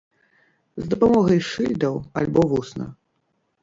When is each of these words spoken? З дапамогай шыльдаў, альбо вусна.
З 0.85 0.89
дапамогай 0.93 1.39
шыльдаў, 1.51 2.03
альбо 2.25 2.51
вусна. 2.53 2.85